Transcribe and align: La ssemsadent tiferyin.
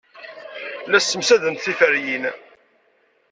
La 0.89 0.99
ssemsadent 1.03 1.59
tiferyin. 1.63 2.25